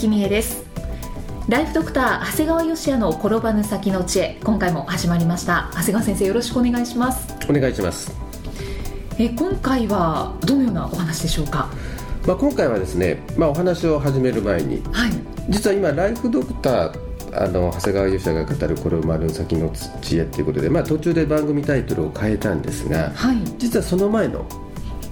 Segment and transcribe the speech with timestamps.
[0.00, 0.64] ちは、生きみえです。
[1.48, 4.40] ライフドクター長谷川芳也の転ばぬ先の知恵。
[4.42, 5.68] 今回も始まりました。
[5.72, 7.34] 長谷川先生よろしくお願いします。
[7.50, 8.10] お願いします、
[9.18, 11.68] え今回はどのようなお話でしょうか？
[12.26, 15.10] まあ、今回はですね、まあ、お話を始める前にはい。
[15.50, 19.70] 実は今ライフドクターあの長谷川優也が語るこれを丸の先の
[20.00, 23.36] 知恵ということで、まあ、途中で番組タイトルを変えたんですがはい。
[23.58, 24.46] 実はその前の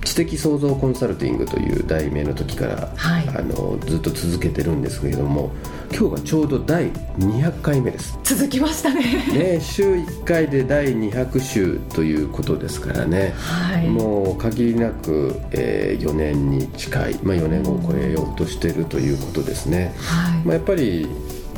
[0.09, 3.29] 知的創造コンサルティングという題名の時から、はい。
[3.29, 5.51] あのずっと続けてるんですけれども
[5.91, 8.19] 今日がちょうど第200回目です。
[8.25, 9.03] 続きましたね。
[9.33, 13.35] ね週1回で第200週ということですからね。
[13.37, 13.89] はい。
[13.89, 21.09] もう限りなく、え4年に近い、まあ、4年を超えようとしているということですね、はい、まあ、やっぱり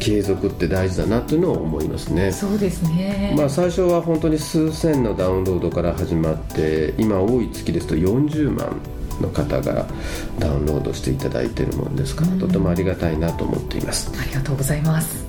[0.01, 2.33] 継続って大事だなというのを思いますね。
[2.33, 8.81] そうですね、まあ、最初は本当に数千のダウンロードから始まって今多い月ですと40万
[9.21, 9.87] の方が
[10.39, 12.39] ダウンロードしていただいているものですから、うん。
[12.41, 14.11] とてもありがたいなと思っています。
[14.19, 15.25] ありがとうございます。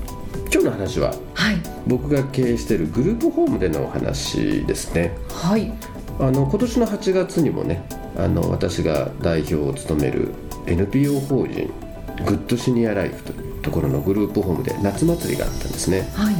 [0.52, 1.58] 今日の話ははい。
[1.88, 5.16] 僕が経営しているグループホームでのお話ですね。
[5.30, 5.72] はい。
[6.19, 7.83] あの今年の8月にもね
[8.17, 10.33] あの私が代表を務める
[10.67, 11.72] NPO 法人
[12.25, 16.09] グッドシニアライフというところのグループホームで夏祭りがあったんですね。
[16.14, 16.36] はい。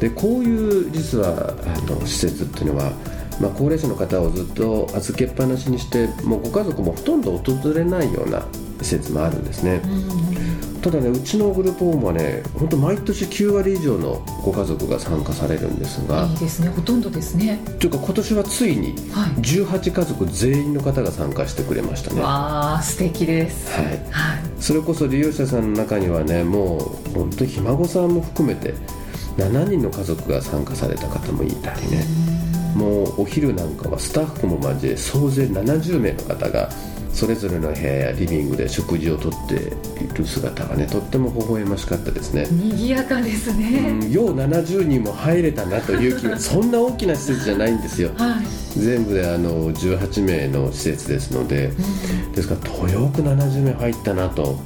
[0.00, 2.92] でこういう実はあの施設っていうのは、
[3.40, 8.42] まあ、高齢者の方をずっと預けっぱなしにしてもうご家族もほとんど訪れないような
[8.80, 9.82] 施設もあるんですね。
[10.80, 16.68] ただねうちのグループホームはね本当毎年9割以上のご家族が参加されるんですがいいですね。
[16.70, 17.60] ほとんどですね。
[17.78, 19.30] というか今年はついにはい。
[19.42, 22.22] 18家族全員の方が参加してくれましたね。
[22.22, 23.78] はわあ素敵です。
[23.78, 23.84] い。
[23.84, 26.80] はいそれこそ利用者さんの中にはねもう
[27.14, 28.74] 本当にひ孫さんも含めて
[29.36, 32.04] 7人の家族が参加された方もいたりね。
[32.74, 36.68] もうお昼なんかはスタッフも交え総勢70名の方が
[37.12, 39.54] それぞれの部屋やリビングで食事をとって
[40.04, 48.10] いる姿がねとっても微笑ましかったですね、賑やかですうね、ん、よう70人も入れたなという気がそんな大きな施設じゃないんですよ。
[48.16, 48.78] はい。
[48.78, 51.72] 全部であの18名の施設ですので。
[52.34, 54.58] ですからとよく70名入ったなと。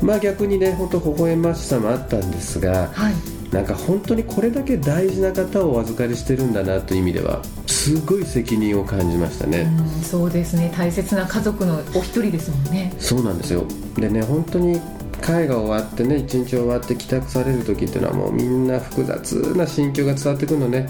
[0.00, 10.72] まあ逆にね本当微笑ましさもあったんですがはいなんか本当にこれだけ大事な方をお預かりしてるんだなという意味ではすごい責任を感じましたね、うんそうですね。
[10.76, 12.92] 大切な家族のお一人ですもんね。
[12.98, 13.64] そうなんですよ。
[13.96, 14.80] でね本当に
[15.20, 20.88] 会が終わってね一日終わって帰宅される時っていうのはもうみんな複雑な心境が伝わってくるのね。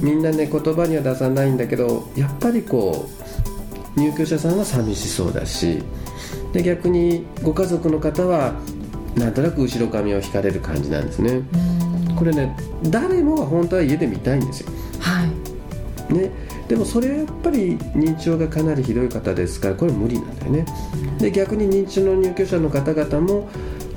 [0.00, 3.08] みんなね言葉には出さないんだけどやっぱりこ
[3.96, 5.82] う入居者さんは寂しそうだし
[6.52, 8.54] で逆にご家族の方は
[9.16, 11.30] なんとなく後ろ髪を引かれる感じなんですね。
[11.32, 11.71] うん
[12.22, 14.70] これね誰もが本当は家で見たいんですよ。
[15.00, 16.14] はい。
[16.14, 16.30] ね、
[16.68, 20.66] でもそれはやっぱり認知症がかなりひどい方ですからこれ無理なんだよね。
[21.18, 23.48] で逆に認知症の入居者の方々も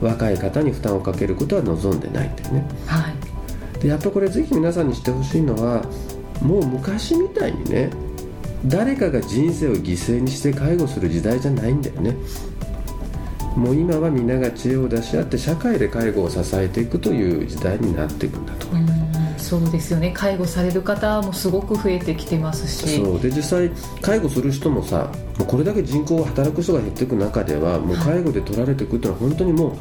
[0.01, 2.67] 若い方に負担をかけることは望んでないんだよね。
[2.87, 3.79] はい。
[3.79, 5.85] でやっぱこれぜひ皆さんに知ってほしいのは
[6.41, 7.91] もう昔みたいにね
[8.65, 12.15] 誰かが人生を犠牲にして介護する時代じゃないんだよね
[13.55, 18.67] もう今はみんなが知恵を出し合って社会で介護を支えていくという時代になっていくんだと。
[18.67, 19.05] 思いますうん
[19.37, 20.11] そうですよね。
[20.11, 22.99] 介護される方もすごく増えてきてますし。
[22.99, 23.69] そうで実際
[24.01, 29.77] 介護する人もさもうこれだけ人口が働く人が減っていく中ではもう介護で取られていくっていうのは本当にも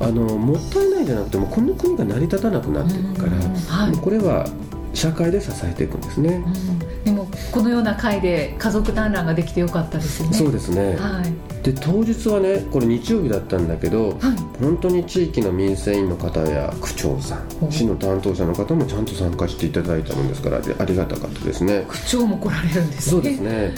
[0.00, 3.96] うあのもったいないんじゃなくてもうこの国が成り立たなくなっていくから、うんはい。
[3.98, 4.48] これは
[4.94, 10.34] 社会で支えていくんですね、うんでもこのような会で家族団らんができてよかったですよね。
[10.34, 14.18] そうですね、はいで当日はねこれ日曜日だったんだけど、はい。
[14.60, 21.84] 本当に地域の民生委員の方や区長さん市の担当者の方もちゃんと参加していただいたもんですからでありがたかったですね。
[21.88, 23.12] 区長も来られるんですね。
[23.12, 23.74] そうですね。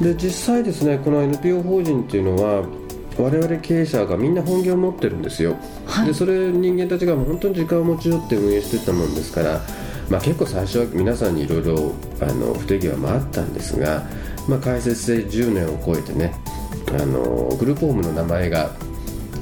[0.00, 2.64] へで実際ですねこの NPO 法人っていうのは
[3.18, 5.56] 我々経営者がみんな本業を持ってるんですよ、
[5.86, 6.06] はい。
[6.06, 9.60] でそれ人間たちが本当に時間を持ち寄って運営してたもんですから、
[10.08, 14.06] まあ、結構最初は皆さんにいろいろあの不手際もあったんですが、
[14.48, 16.34] まあ、開設して10年を超えてね
[16.88, 18.70] あのグループホームの名前が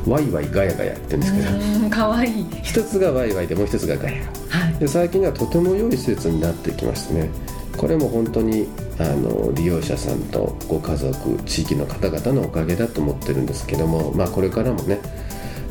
[0.07, 2.47] ワイワイガヤガヤって言うんですけどうんかわいい。
[2.63, 4.75] 一つがワイワイでもう一つがガヤははい。
[4.79, 7.31] で最近ではとても良い施設になってきましたね
[7.77, 8.69] これも本当に
[8.99, 14.99] あの利用者さんとご家族地域の方々のおかげだと思ってるんですけども、まあ、これからもね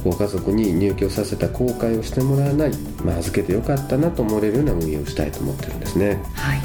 [0.04, 2.72] ご家族に入居させた後悔をしてもらわない、
[3.04, 6.22] まあ、預けてよかったなと思われるような運営をしたいと思ってるんですね。
[6.36, 6.62] はい。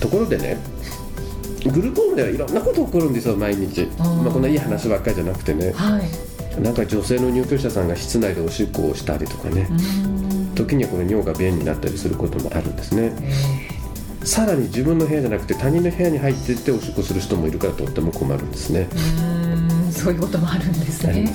[0.00, 0.58] ところでね
[1.68, 5.72] グループホームではいろんなこと起こるんですよ毎日、まあ、こんないい話ばっかりじゃなくてね。
[5.72, 6.62] はい。
[6.62, 9.68] なんか女性の入居者さんが室内でおしっこをしたりとかね。
[10.54, 13.12] 時にはこの尿が便になったりすることもあるんですね。
[13.22, 18.88] えさらに自分の部屋じゃなくて他人の部屋に入っていっておしっこする人もいるからとっても困るんですね。
[19.90, 21.32] そういうこともあるんですね。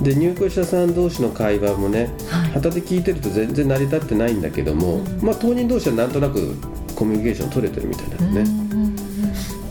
[0.00, 2.50] で入居者さん同士の会話もねはい。
[2.52, 5.20] 旗で聞いてると全然成り立ってないんだけども、うん。
[5.22, 6.56] まあ当人同士はなんとなく
[6.94, 8.40] コミュニケーション取れてるみたいなのね、
[8.74, 8.89] うん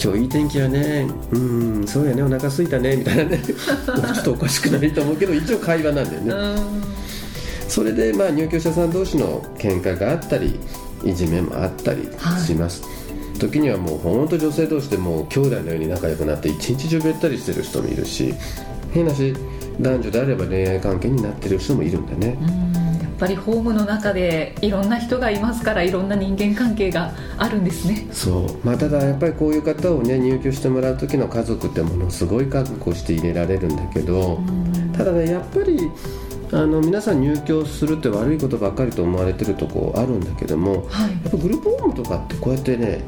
[0.01, 1.07] 今日いい天気やね。
[1.31, 2.23] うんそうやね。
[2.23, 2.95] お腹空いたね。
[2.95, 3.41] みたいなね。
[3.45, 6.83] ちょっとおかしくないと思うけど一応会話なんだよね、うん。
[7.67, 10.57] それでまあ入居者さん同士の喧嘩があったり
[11.03, 12.07] いじめもあったり
[12.45, 12.81] します、
[13.39, 18.33] 時にはもう本当女性同士でもう兄弟のように仲良くなって一日中べったりしてる人もいるし
[18.91, 19.33] 変なし
[19.79, 22.37] 男女であれば恋愛関係になってる人もいるんだね、
[22.73, 22.88] うん
[23.19, 28.07] ぱりホームの中でいろんな人がいますからいろんな人間関係があるんですね。
[28.11, 28.65] そう。
[28.65, 34.39] まあただやっぱりこういう方をね入居してもらう時の家族ってものすごい覚悟して入れられるんだけど、
[34.97, 35.91] ただねやっぱり
[36.51, 41.11] あの皆さん入居するって悪いことばっかりと思われてるとこあるんだけどもはい。
[41.11, 43.03] やっぱグループホームとかってこうやってね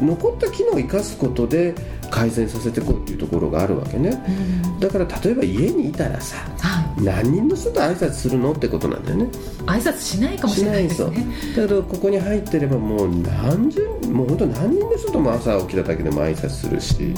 [0.00, 1.74] 残った機能を生かすことで
[2.10, 4.20] 改善させていこうっていうところがあるわけね。
[4.64, 4.80] うん。
[4.80, 6.61] だから例えば家にいたらさはい
[6.98, 9.28] 何人の人と挨拶するのってことなんだよね。
[9.66, 13.80] 挨拶しないかもしれないですしねだけどここに入ってればもう何十
[14.10, 17.14] もう本当何人の人とも朝起きただけでも挨拶するし。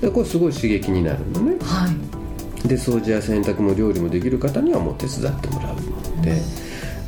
[0.00, 1.56] でこれすごい刺激になるのね。
[1.62, 2.68] はい。
[2.68, 6.40] で掃除や洗濯も料理もできる方にはもう手伝ってもらうので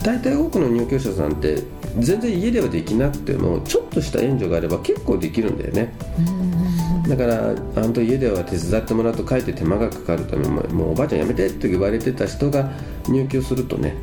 [0.03, 1.63] 大体多くの入居者さんって
[1.99, 5.95] 全然家ではできなくてもちょっとした援助があれば結構できるんだよね
[7.09, 12.71] だからあんた家では手伝ってもらうとかえって手間がかかるためももうおばあちゃんやめてって言われてた人が
[13.09, 13.95] 入居するとね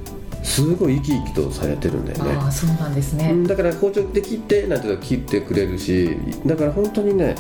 [0.44, 2.36] すごい生き生きとされてるんだよね。
[2.40, 3.32] ああそうなんですね。
[3.32, 7.36] うんだから包丁で切ってなんて言うと切ってくれるしだから本当にね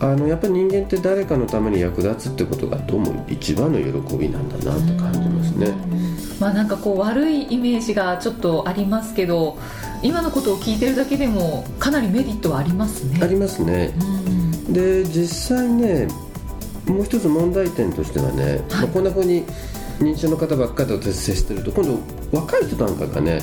[0.00, 5.72] あのやっぱり人間って誰かのために役立つってことがどうも一番の喜びなんだなって感じますね。
[6.40, 9.56] まあなんかこう悪いイメージがちょっとありますけど
[10.02, 13.20] 今のことを聞いてるだけでもかなりメリットはありますね。
[13.22, 13.94] ありますね。
[14.18, 14.23] うん
[14.68, 16.08] で実際ね
[16.86, 19.44] もう一つ問題点としてはね、まあこんな風に
[19.98, 21.98] 認知症の方ばっかりと接してると今度
[22.32, 23.42] 若い人なんかがね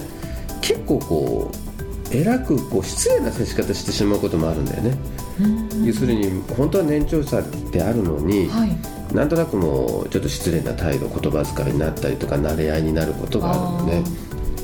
[0.62, 4.98] 結構こう偉くこう失礼な接し方してしまうこともあるんだよね、
[5.40, 5.86] うん。
[5.86, 7.42] 要するに本当は年長者
[7.72, 9.16] であるのに、はい。
[9.16, 14.04] なんとなくもうちょっと失礼な態度言葉遣いになったりとか慣れ合いになることがあるのね。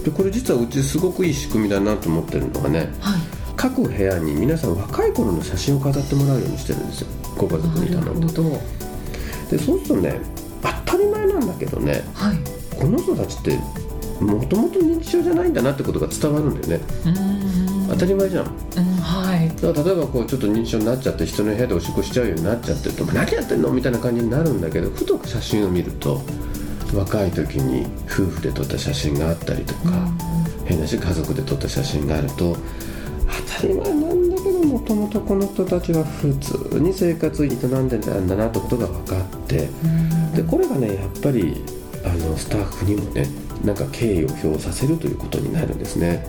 [0.04, 7.08] でこれ実はうちすごくいい仕組みだなと思ってるのがねはい各部屋に皆さん若い頃の写真を飾ってもらうようにしてるんですよ。
[7.36, 8.62] ご家族に頼んでなるほど。
[9.50, 10.20] でそうするとね
[10.86, 12.38] 当たり前なんだけどねはい。
[12.78, 13.58] この人たちって
[14.24, 16.86] もともと認知症じゃないんだなってことが伝わるんだよね。
[17.06, 17.88] うん。
[17.90, 18.46] 当たり前じゃん。
[18.46, 19.50] うんはい。
[19.62, 26.22] だから例えばこうちょっと認知症になっちゃって人の部屋でおしっこしちゃうようになっちゃってると何やってんのみたいな感じになるんだけどふと写真を見ると
[26.94, 30.08] 若い時に夫婦で撮った写真があったりとか、
[30.66, 32.56] 変なし家族で撮った写真があると
[33.28, 39.70] 当たり前なんだけどもともとこの人たちは普通に生活を営んでたんだなってことが分かって
[40.36, 41.64] でこれがねやっぱり
[42.06, 43.28] あのスタッフにもね
[43.64, 46.26] なんか敬意を表させるということになるんですね。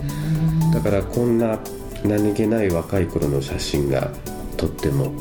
[0.73, 1.59] だからこんな
[2.03, 4.11] 何気ない若い頃の写真が
[4.57, 5.11] とっても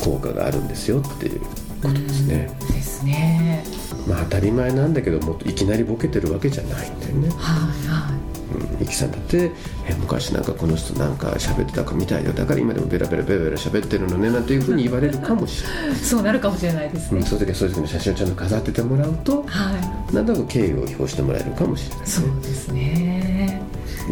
[0.00, 1.40] 効果があるんですよっていう
[1.82, 2.50] ことですね。
[2.72, 3.64] ですね。
[4.08, 7.28] まあ当たり前なんだけどもっといきなりボケてるわけじゃないんだよね。
[7.30, 8.10] はいは
[8.56, 9.50] うん、イキさんだって
[9.88, 23.62] え昔なんかこの人なんか喋ってたかみたいよだから今でもベラベラベラベラ喋ってるのねなんていうふうに言われるかもしれない、いそうなるかもしれないですうん、ねそういう時はそういう時の写真をちゃんと飾っててもらうとはなんとなく敬意を表してもらえるかもしれないいそうですね。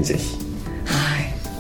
[0.02, 0.36] ぜひ。
[0.36, 0.43] はい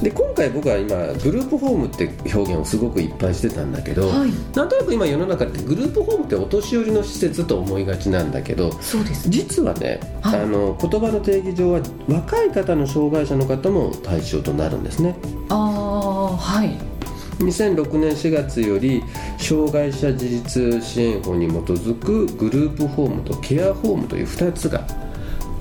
[0.02, 4.30] で今回僕は今グループホームって表現をすごくいっぱいしてたんだけど、はい。
[4.54, 9.28] なんとなく今世の中ってグループホームってお年寄りの施設と思いがちなんだけどそうです。
[9.28, 10.40] ね実はね、はい。
[10.40, 15.14] あの言葉の定義上は若い方の障害者の方も対象となるんですね。
[15.48, 16.94] ああはい。
[17.38, 19.02] 2006年4月より
[19.38, 24.86] 障害者自立支援法に基づくグループホームとケアホームという2つが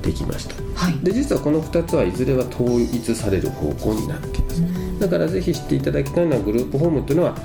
[0.03, 0.55] できました。
[0.75, 0.99] はい。
[1.03, 4.63] で実はこの2つはいずれは統一される方向になっています。
[4.99, 7.35] だからぜひ知っていただきたいのはグループホームっていうのは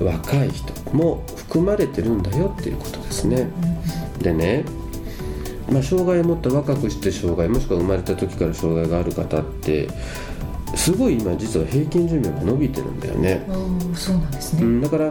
[0.00, 3.48] 若い人も含まれてるんだよっていうことですね。
[4.20, 4.64] でね
[5.70, 9.88] まあ、障害を持った若くして障害もしくは生まれた時から障害がある方って
[10.74, 13.46] すごい今実は平均寿命が伸びてるんだよね、
[13.94, 15.10] そうなんですね、うん、だから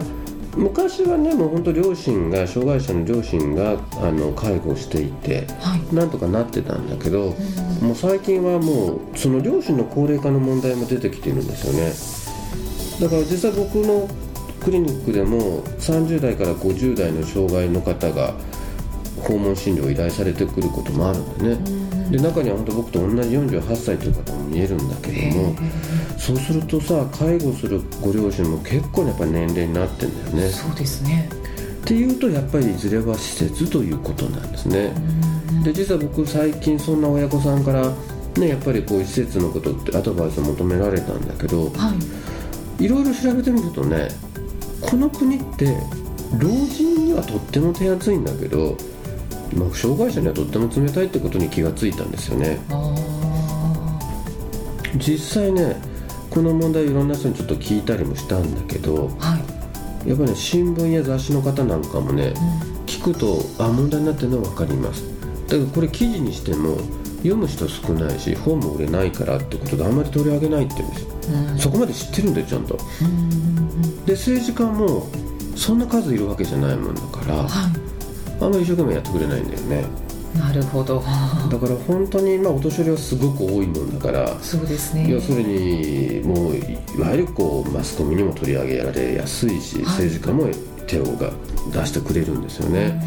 [0.56, 5.94] 昔はねもう本当両親が障害者の両親があの介護していて、はい。
[5.94, 7.34] なんとかなってたんだけど、
[7.80, 11.92] もう最近はもうその両親の高齢化の問題も出てきているんですよね。
[13.00, 14.08] だから実際僕の
[14.62, 18.34] クリニックでも30代から50代の障害の方が
[19.22, 21.81] 訪問診療を依頼されてくることもあるんでね、
[22.12, 25.56] で中には本当僕と同じ48歳という方も見えるんだけども、
[26.18, 30.48] そうするとさ介護するご両親も結構やっぱ年齢になってんだよね。
[30.50, 31.28] そうですね。
[31.82, 34.92] っていうとやっぱりいずれは施設ということなんですね、
[35.64, 37.90] で実は僕最近そんな親御さんから
[38.36, 41.94] ねやっぱりこういう施設のことってアドバイスを求められたんだけどは
[42.78, 42.84] い。
[42.84, 44.08] いろいろ調べてみるとね
[44.80, 45.76] この国って
[46.38, 48.76] 老人にはとっても手厚いんだけど、
[49.54, 52.58] まあ、障害者にはとっても冷たいってことに気がついたんですよね。
[52.70, 52.94] あ
[54.96, 55.76] 実際ね
[56.30, 59.38] この問題いろんな人にちょっと聞いたりもしたんだけどーは
[60.04, 60.08] い。
[60.08, 62.34] やっぱりね新聞や雑誌の方なんかもね、
[62.86, 65.04] 聞くとあ問題になってるのは分かります。
[65.46, 66.78] だけどこれ記事にしても
[67.18, 71.08] 読む人少ないし本も売れないからってことであんまり取り上げないって言うんですよ、
[71.52, 71.58] うん。
[71.58, 72.78] そこまで知ってるんだよちゃんと。
[74.06, 75.06] で政治家も
[75.54, 77.70] そんな数いるわけじゃないもんだからは
[78.44, 79.84] あんまり一生懸命やってくれないんだよね。
[80.34, 81.00] いなるほど。
[81.50, 85.06] だから本当にまあお年寄りはすごく多いもんだからそうですね。
[85.08, 86.60] 要するにもうい
[87.00, 89.84] わゆるこうマスコミにも取り上げられやすいし、はい。
[89.84, 90.48] 政治家も
[90.86, 91.32] 手をが
[91.72, 93.00] 出してくれるんですよね、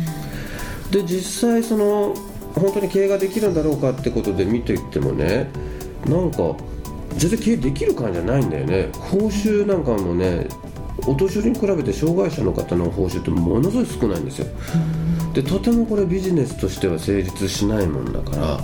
[0.89, 2.15] で実際その
[2.55, 5.51] 本当に経営ができるんだろうかってことで見ていってもね
[6.07, 6.55] なんか
[7.17, 8.89] 全然経営できる感じじゃないんだよね。
[8.93, 10.47] 報酬なんかもね
[11.05, 14.47] お年寄りに比べて障害者の方の報酬ってものすごい少ないんですよ
[15.35, 18.59] でとてもこれビジネスとしては成立しないもんだから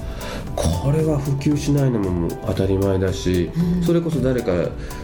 [0.56, 3.50] これは普及しないのも当たり前だし、
[3.86, 4.51] それこそ誰か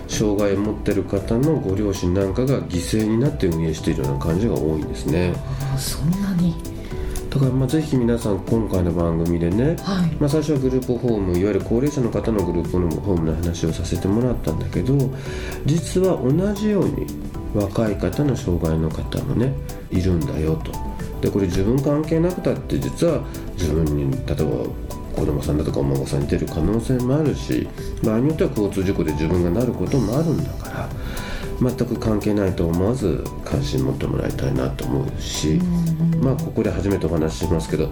[0.07, 5.33] 障害を持ってる方のご両親なんかが犠牲になって運営しているような感じが多いんですね。
[5.73, 6.53] あそんなに。
[7.29, 10.15] だからまあぜひ皆さん今回の番組でね、はい。
[10.19, 12.71] まあ、最初はグループホームいわゆる高齢者の方のグループ
[13.01, 14.97] ホームの話をさせてもらったんだけど
[15.65, 17.07] 実は同じように
[17.53, 19.53] 若い方の障害の方もね
[19.91, 20.86] いるんだよと
[21.21, 27.67] でこれ自分関係なくたって実は自分に例えば子供さんだとかお孫さんに出る可能性もあるし
[28.03, 30.89] 場合によっては交通事故で自分がなることもあるんだから
[31.59, 35.59] 全く関係ないと思わず関心持ってもらいたいなと思うし、
[36.21, 37.91] まあここで初めてお話ししますけど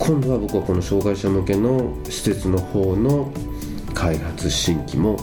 [0.00, 3.32] 今度は僕はこの障害者向けの施設の方の
[3.94, 5.16] 開発新規も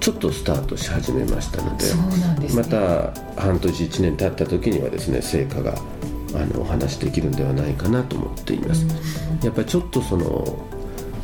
[0.00, 2.54] ちょっとスタートし始めましたのでね。
[2.54, 5.74] また半年1年経った時にはですね成果が
[6.38, 8.86] あのお話しできるんではないかなと思っています。
[9.42, 10.66] やっぱりちょっとその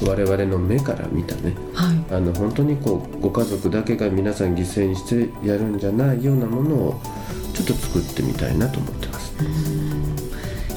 [0.03, 2.15] 我々の目から見たねはい。
[2.15, 7.01] あの本当にこうご家族だけが皆さん犠牲にしてやるんじゃないようなものを
[7.55, 9.35] ちょっと作ってみたいなと思ってます。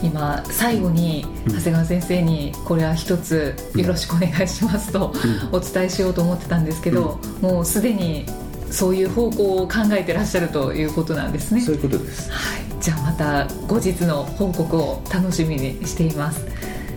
[0.04, 5.12] 今最後に長谷川先生にこれは一つよろしくお願いしますと
[5.52, 8.26] お伝えしようと思ってたんですけど、もうすでに
[8.70, 11.62] そういう方向を考えてらっしゃるということなんですね。
[11.62, 12.30] そういうことです。
[12.32, 16.46] はい、じゃあまた後日の報告を楽しみにしています。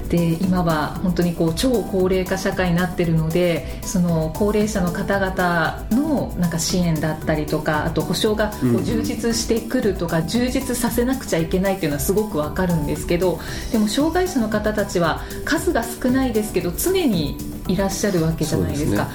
[0.09, 8.77] で今は本当にこう超高齢化社会になってるのでその高齢者の方々のなんか支援だったりとかあと保障がこうん。
[8.77, 13.41] う充実してくるとか、充実させなくちゃいけないっていうのはすごくわかるんですけど
[13.73, 19.09] でも障害者の方たちは数が少ないですけど常にいらっしゃるわけじゃないですか。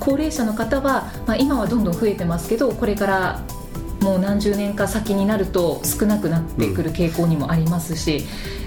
[0.00, 3.40] 高齢者の方は、まあ、今はどんどん増えてますけどこれから
[4.06, 8.24] もう何十年か先になると少なくなってくる傾向にもありますし、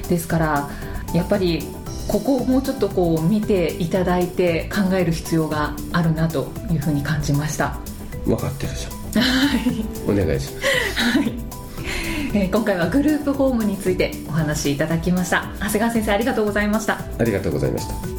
[0.10, 0.70] ですから
[1.14, 1.64] やっぱり
[2.10, 7.78] ここをもうちょっとこう見ていただいて考える必要があるなというふうに感じました、
[8.26, 8.90] 分かってるじゃ
[10.10, 10.12] ん。
[10.12, 10.68] お願いします。
[12.34, 18.19] えー今回はグループホームについてお話しいただきました長谷川先生ありがとうございましたありがとうございました。